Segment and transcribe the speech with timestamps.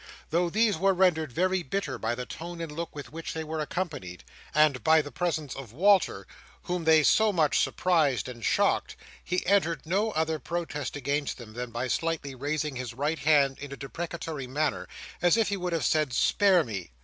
[0.31, 3.59] Though these were rendered very bitter by the tone and look with which they were
[3.61, 6.25] accompanied, and by the presence of Walter
[6.63, 11.69] whom they so much surprised and shocked, he entered no other protest against them than
[11.69, 14.87] by slightly raising his right hand in a deprecatory manner,
[15.21, 16.89] as if he would have said, "Spare me!"